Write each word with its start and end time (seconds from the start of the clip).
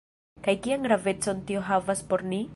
Kaj 0.47 0.55
kian 0.63 0.87
gravecon 0.87 1.45
tio 1.51 1.63
havas 1.69 2.05
por 2.11 2.27
ni? 2.35 2.47